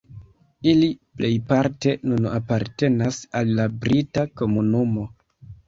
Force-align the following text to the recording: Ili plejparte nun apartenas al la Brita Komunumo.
Ili 0.69 0.87
plejparte 1.19 1.93
nun 2.13 2.25
apartenas 2.31 3.21
al 3.43 3.55
la 3.63 3.69
Brita 3.85 4.27
Komunumo. 4.43 5.09